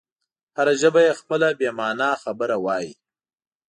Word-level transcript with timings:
هره 0.57 0.73
ژبه 0.81 0.99
یې 1.07 1.13
خپله 1.19 1.47
بې 1.59 1.69
مانا 1.79 2.11
خبره 2.23 2.55
وایي. 2.65 2.93